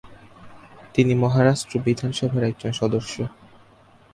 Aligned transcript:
তিনি 0.93 1.13
মহারাষ্ট্র 1.15 1.73
বিধানসভার 1.79 2.43
একজন 2.43 2.71
সদস্য। 2.71 3.15